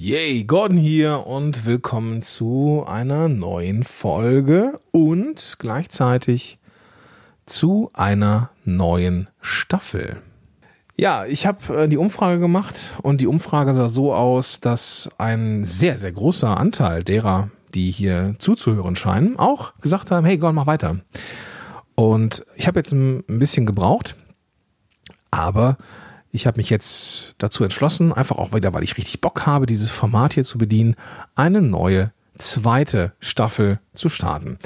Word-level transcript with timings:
Yay, 0.00 0.44
Gordon 0.44 0.76
hier 0.76 1.26
und 1.26 1.66
willkommen 1.66 2.22
zu 2.22 2.84
einer 2.86 3.28
neuen 3.28 3.82
Folge 3.82 4.78
und 4.92 5.56
gleichzeitig 5.58 6.60
zu 7.46 7.90
einer 7.94 8.50
neuen 8.64 9.28
Staffel. 9.40 10.22
Ja, 10.96 11.26
ich 11.26 11.48
habe 11.48 11.82
äh, 11.82 11.88
die 11.88 11.96
Umfrage 11.96 12.38
gemacht 12.38 12.92
und 13.02 13.20
die 13.20 13.26
Umfrage 13.26 13.72
sah 13.72 13.88
so 13.88 14.14
aus, 14.14 14.60
dass 14.60 15.10
ein 15.18 15.64
sehr, 15.64 15.98
sehr 15.98 16.12
großer 16.12 16.56
Anteil 16.56 17.02
derer, 17.02 17.50
die 17.74 17.90
hier 17.90 18.36
zuzuhören 18.38 18.94
scheinen, 18.94 19.36
auch 19.36 19.74
gesagt 19.80 20.12
haben, 20.12 20.24
hey 20.24 20.38
Gordon, 20.38 20.54
mach 20.54 20.68
weiter. 20.68 21.00
Und 21.96 22.46
ich 22.54 22.68
habe 22.68 22.78
jetzt 22.78 22.92
ein 22.92 23.24
bisschen 23.26 23.66
gebraucht, 23.66 24.14
aber 25.32 25.76
ich 26.30 26.46
habe 26.46 26.58
mich 26.58 26.70
jetzt 26.70 27.34
dazu 27.38 27.64
entschlossen, 27.64 28.12
einfach 28.12 28.36
auch 28.36 28.52
wieder, 28.52 28.74
weil 28.74 28.84
ich 28.84 28.96
richtig 28.96 29.20
Bock 29.20 29.46
habe, 29.46 29.66
dieses 29.66 29.90
Format 29.90 30.34
hier 30.34 30.44
zu 30.44 30.58
bedienen, 30.58 30.96
eine 31.34 31.62
neue 31.62 32.12
zweite 32.38 33.12
Staffel 33.20 33.80
zu 33.92 34.08
starten. 34.08 34.58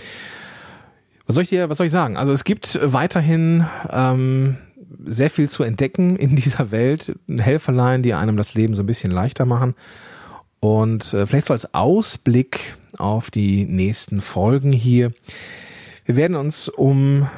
Was 1.27 1.35
soll 1.35 1.45
ich 1.45 1.51
dir, 1.51 1.69
was 1.69 1.79
soll 1.79 1.87
ich 1.87 1.93
sagen? 1.93 2.17
Also 2.17 2.33
es 2.33 2.45
gibt 2.45 2.79
weiterhin 2.83 3.67
ähm, 3.91 4.59
sehr 5.05 5.31
viel 5.31 5.49
zu 5.49 5.63
entdecken 5.63 6.17
in 6.17 6.37
dieser 6.37 6.71
Welt, 6.71 7.17
Helferlein, 7.29 8.03
die 8.03 8.15
einem 8.15 8.37
das 8.37 8.55
Leben 8.55 8.75
so 8.75 8.83
ein 8.83 8.87
bisschen 8.87 9.13
leichter 9.13 9.47
machen. 9.47 9.75
Und 10.61 11.13
äh, 11.15 11.27
vielleicht 11.27 11.47
so 11.47 11.55
als 11.55 11.75
Ausblick 11.75 12.77
auf 12.97 13.31
die 13.31 13.65
nächsten 13.65 14.21
Folgen 14.21 14.73
hier. 14.73 15.13
Wir 16.05 16.17
werden 16.17 16.37
uns 16.37 16.69
um 16.69 17.29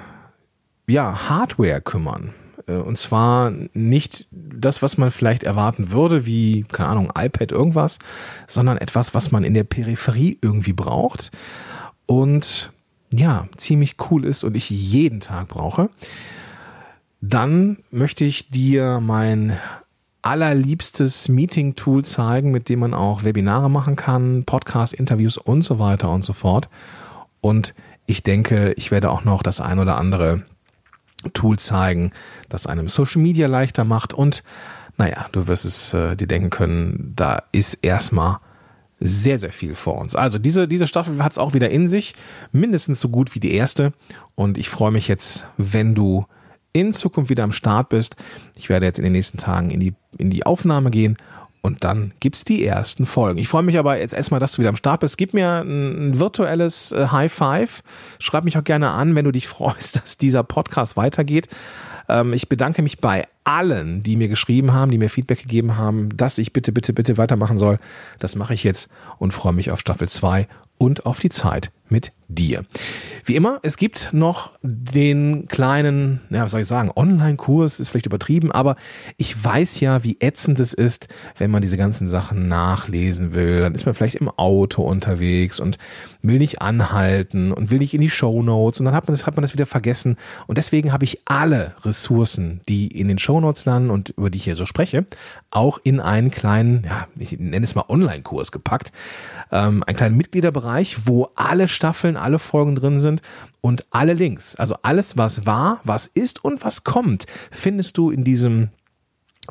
ja, 0.87 1.29
Hardware 1.29 1.80
kümmern. 1.80 2.34
Äh, 2.66 2.77
und 2.77 2.98
zwar 2.98 3.52
nicht 3.73 4.27
das, 4.30 4.82
was 4.82 4.98
man 4.98 5.10
vielleicht 5.10 5.45
erwarten 5.45 5.91
würde, 5.91 6.27
wie, 6.27 6.64
keine 6.70 6.90
Ahnung, 6.90 7.12
iPad 7.16 7.52
irgendwas, 7.52 7.98
sondern 8.46 8.78
etwas, 8.78 9.14
was 9.14 9.32
man 9.32 9.45
in 9.45 9.54
der 9.54 9.64
Peripherie 9.64 10.38
irgendwie 10.40 10.73
braucht 10.73 11.30
und 12.07 12.73
ja, 13.12 13.46
ziemlich 13.57 13.96
cool 14.10 14.24
ist 14.24 14.45
und 14.45 14.57
ich 14.57 14.70
jeden 14.70 15.20
Tag 15.20 15.48
brauche. 15.48 15.88
Dann 17.20 17.79
möchte 17.90 18.24
ich 18.24 18.51
dir 18.51 19.01
mein 19.01 19.57
allerliebstes 20.20 21.29
Meeting-Tool 21.29 22.04
zeigen, 22.04 22.51
mit 22.51 22.68
dem 22.68 22.80
man 22.80 22.95
auch 22.95 23.24
Webinare 23.24 23.70
machen 23.70 23.95
kann, 23.95 24.45
Podcast-Interviews 24.45 25.37
und 25.38 25.62
so 25.62 25.79
weiter 25.79 26.10
und 26.10 26.24
so 26.24 26.32
fort. 26.32 26.68
Und 27.40 27.74
ich 28.07 28.23
denke, 28.23 28.73
ich 28.76 28.90
werde 28.90 29.10
auch 29.10 29.24
noch 29.24 29.42
das 29.42 29.60
ein 29.60 29.79
oder 29.79 29.96
andere 29.96 30.42
Tool 31.32 31.58
zeigen, 31.58 32.12
das 32.48 32.66
einem 32.66 32.88
Social 32.88 33.22
Media 33.22 33.46
leichter 33.46 33.84
macht. 33.84 34.14
Und 34.14 34.42
naja, 34.96 35.26
du 35.32 35.46
wirst 35.46 35.64
es 35.64 35.94
äh, 35.94 36.16
dir 36.16 36.26
denken 36.26 36.50
können, 36.50 37.12
da 37.16 37.42
ist 37.52 37.78
erstmal 37.82 38.38
sehr, 39.00 39.38
sehr 39.38 39.52
viel 39.52 39.74
vor 39.74 39.98
uns. 39.98 40.16
Also 40.16 40.38
diese, 40.38 40.68
diese 40.68 40.86
Staffel 40.86 41.22
hat 41.22 41.32
es 41.32 41.38
auch 41.38 41.52
wieder 41.52 41.70
in 41.70 41.88
sich, 41.88 42.14
mindestens 42.52 43.00
so 43.00 43.08
gut 43.08 43.34
wie 43.34 43.40
die 43.40 43.52
erste. 43.52 43.92
Und 44.34 44.56
ich 44.56 44.68
freue 44.68 44.92
mich 44.92 45.08
jetzt, 45.08 45.46
wenn 45.56 45.95
du 45.95 46.26
in 46.72 46.92
Zukunft 46.92 47.30
wieder 47.30 47.45
am 47.45 47.52
Start 47.52 47.88
bist. 47.88 48.16
Ich 48.56 48.68
werde 48.68 48.86
jetzt 48.86 48.98
in 48.98 49.04
den 49.04 49.12
nächsten 49.12 49.38
Tagen 49.38 49.70
in 49.70 49.80
die, 49.80 49.95
in 50.18 50.30
die 50.30 50.45
Aufnahme 50.45 50.90
gehen 50.90 51.16
und 51.65 51.82
dann 51.82 52.12
gibt's 52.20 52.45
die 52.45 52.62
ersten 52.62 53.07
Folgen. 53.07 53.38
Ich 53.38 53.48
freue 53.48 53.62
mich 53.62 53.79
aber 53.79 53.98
jetzt 53.98 54.12
erstmal, 54.12 54.38
dass 54.38 54.52
du 54.52 54.59
wieder 54.59 54.68
am 54.68 54.76
Start 54.76 55.01
bist. 55.01 55.16
Gib 55.16 55.32
mir 55.32 55.62
ein, 55.62 56.10
ein 56.10 56.20
virtuelles 56.20 56.93
äh, 56.93 57.07
High 57.07 57.32
Five. 57.32 57.82
Schreib 58.18 58.45
mich 58.45 58.59
auch 58.59 58.65
gerne 58.65 58.90
an, 58.90 59.16
wenn 59.16 59.24
du 59.24 59.32
dich 59.32 59.48
freust, 59.48 59.96
dass 59.96 60.18
dieser 60.18 60.42
Podcast 60.42 60.98
weitergeht. 60.98 61.48
Ähm, 62.07 62.35
ich 62.35 62.51
bedanke 62.51 62.82
mich 62.82 62.98
bei 62.98 63.26
allen, 63.45 64.03
die 64.03 64.16
mir 64.16 64.28
geschrieben 64.28 64.75
haben, 64.75 64.91
die 64.91 64.98
mir 64.98 65.09
Feedback 65.09 65.41
gegeben 65.41 65.78
haben, 65.78 66.15
dass 66.15 66.37
ich 66.37 66.53
bitte, 66.53 66.70
bitte, 66.70 66.92
bitte 66.92 67.16
weitermachen 67.16 67.56
soll. 67.56 67.78
Das 68.19 68.37
mache 68.37 68.53
ich 68.53 68.62
jetzt 68.62 68.91
und 69.16 69.32
freue 69.32 69.54
mich 69.54 69.70
auf 69.70 69.81
Staffel 69.81 70.06
2 70.06 70.47
und 70.76 71.06
auf 71.06 71.19
die 71.19 71.31
Zeit 71.31 71.70
mit 71.94 72.12
dir. 72.26 72.64
Wie 73.25 73.37
immer, 73.37 73.60
es 73.62 73.76
gibt 73.76 74.10
noch 74.12 74.50
den 74.62 75.47
kleinen, 75.47 76.20
ja, 76.30 76.42
was 76.42 76.50
soll 76.50 76.62
ich 76.62 76.66
sagen, 76.66 76.91
Online-Kurs 76.94 77.78
ist 77.78 77.88
vielleicht 77.88 78.06
übertrieben, 78.06 78.50
aber 78.50 78.74
ich 79.16 79.42
weiß 79.42 79.78
ja, 79.80 80.02
wie 80.02 80.16
ätzend 80.20 80.58
es 80.58 80.74
ist, 80.74 81.08
wenn 81.38 81.50
man 81.50 81.62
diese 81.62 81.76
ganzen 81.76 82.08
Sachen 82.08 82.48
nachlesen 82.48 83.34
will. 83.34 83.60
Dann 83.60 83.74
ist 83.74 83.86
man 83.86 83.94
vielleicht 83.94 84.16
im 84.16 84.28
Auto 84.28 84.82
unterwegs 84.82 85.60
und 85.60 85.78
will 86.22 86.38
nicht 86.38 86.60
anhalten 86.60 87.52
und 87.52 87.70
will 87.70 87.78
nicht 87.78 87.94
in 87.94 88.00
die 88.00 88.10
Show 88.10 88.42
Notes 88.42 88.80
und 88.80 88.86
dann 88.86 88.94
hat 88.94 89.06
man 89.06 89.14
das, 89.14 89.26
hat 89.26 89.36
man 89.36 89.42
das 89.42 89.52
wieder 89.52 89.66
vergessen. 89.66 90.16
Und 90.46 90.58
deswegen 90.58 90.92
habe 90.92 91.04
ich 91.04 91.20
alle 91.24 91.74
Ressourcen, 91.82 92.60
die 92.69 92.88
in 92.88 93.08
den 93.08 93.19
Show 93.19 93.40
Notes 93.40 93.64
landen 93.64 93.90
und 93.90 94.10
über 94.10 94.30
die 94.30 94.38
ich 94.38 94.44
hier 94.44 94.56
so 94.56 94.66
spreche, 94.66 95.06
auch 95.50 95.78
in 95.84 96.00
einen 96.00 96.30
kleinen, 96.30 96.84
ja, 96.84 97.06
ich 97.19 97.38
nenne 97.38 97.64
es 97.64 97.74
mal 97.74 97.84
Online-Kurs 97.88 98.50
gepackt. 98.52 98.92
Ähm, 99.52 99.84
einen 99.86 99.96
kleinen 99.96 100.16
Mitgliederbereich, 100.16 101.06
wo 101.06 101.30
alle 101.36 101.69
Staffeln, 101.84 102.16
alle 102.16 102.38
Folgen 102.38 102.76
drin 102.76 102.98
sind 102.98 103.20
und 103.60 103.84
alle 103.90 104.14
Links. 104.14 104.56
Also 104.56 104.76
alles, 104.80 105.18
was 105.18 105.44
war, 105.44 105.82
was 105.84 106.06
ist 106.06 106.42
und 106.42 106.64
was 106.64 106.82
kommt, 106.82 107.26
findest 107.50 107.98
du 107.98 108.10
in 108.10 108.24
diesem 108.24 108.70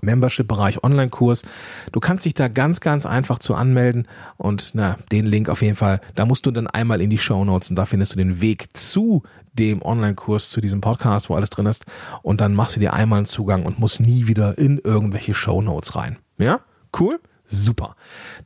Membership-Bereich 0.02 0.84
Online-Kurs. 0.84 1.44
Du 1.92 2.00
kannst 2.00 2.26
dich 2.26 2.34
da 2.34 2.48
ganz, 2.48 2.82
ganz 2.82 3.06
einfach 3.06 3.38
zu 3.38 3.54
anmelden 3.54 4.08
und 4.38 4.72
na, 4.74 4.98
den 5.12 5.28
Link 5.28 5.48
auf 5.48 5.62
jeden 5.62 5.76
Fall, 5.76 6.02
da 6.16 6.26
musst 6.26 6.48
du 6.48 6.50
dann 6.52 6.66
einmal 6.66 7.02
in 7.02 7.12
die 7.12 7.20
Show 7.20 7.46
Notes 7.46 7.70
und 7.70 7.76
da 7.76 7.86
findest 7.86 8.14
du 8.14 8.18
den 8.18 8.42
Weg 8.42 8.76
zu 8.76 9.22
dem 9.54 9.84
Online-Kurs, 9.84 10.50
zu 10.50 10.60
diesem 10.60 10.82
Podcast, 10.82 11.30
wo 11.30 11.36
alles 11.36 11.52
drin 11.52 11.68
ist 11.68 11.86
und 12.24 12.42
dann 12.42 12.56
machst 12.56 12.76
du 12.76 12.80
dir 12.80 12.94
einmal 12.94 13.18
einen 13.18 13.28
Zugang 13.28 13.64
und 13.64 13.78
musst 13.78 14.00
nie 14.00 14.26
wieder 14.26 14.58
in 14.58 14.80
irgendwelche 14.80 15.36
Show 15.36 15.62
Notes 15.62 15.96
rein. 15.96 16.18
Ja? 16.40 16.62
Cool? 17.00 17.20
Super. 17.54 17.96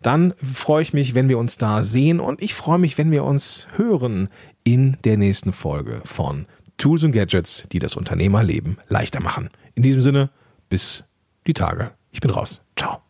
Dann 0.01 0.34
freue 0.41 0.81
ich 0.81 0.91
mich, 0.91 1.16
wenn 1.16 1.29
wir 1.29 1.38
uns 1.38 1.57
da 1.57 1.81
sehen 1.84 2.19
und 2.19 2.41
ich 2.41 2.53
freue 2.53 2.78
mich, 2.78 2.97
wenn 2.97 3.09
wir 3.09 3.23
uns 3.23 3.69
hören 3.78 4.28
in 4.66 4.97
der 5.06 5.16
nächsten 5.16 5.53
Folge 5.53 6.01
von 6.03 6.45
Tools 6.78 7.06
und 7.06 7.13
Gadgets, 7.13 7.69
die 7.72 7.79
das 7.79 7.96
Unternehmerleben 7.96 8.78
leichter 8.90 9.22
machen. 9.22 9.50
In 9.75 9.84
diesem 9.84 10.01
Sinne, 10.01 10.29
bis 10.67 11.06
die 11.47 11.53
Tage. 11.53 11.91
Ich 12.12 12.19
bin 12.19 12.31
raus. 12.31 12.66
Ciao. 12.75 13.06